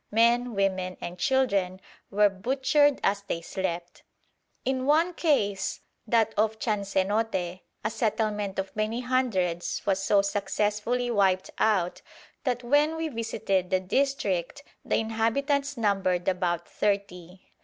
Men, 0.09 0.55
women, 0.55 0.97
and 0.99 1.19
children 1.19 1.79
were 2.09 2.27
butchered 2.27 2.99
as 3.03 3.21
they 3.21 3.39
slept. 3.39 4.01
In 4.65 4.87
one 4.87 5.13
case, 5.13 5.81
that 6.07 6.33
of 6.35 6.57
Chansenote, 6.57 7.59
a 7.85 7.89
settlement 7.91 8.57
of 8.57 8.75
many 8.75 9.01
hundreds 9.01 9.83
was 9.85 10.01
so 10.03 10.23
successfully 10.23 11.11
wiped 11.11 11.51
out 11.59 12.01
that 12.45 12.63
when 12.63 12.95
we 12.95 13.09
visited 13.09 13.69
the 13.69 13.79
district 13.79 14.63
the 14.83 14.95
inhabitants 14.95 15.77
numbered 15.77 16.27
about 16.27 16.67
thirty. 16.67 17.43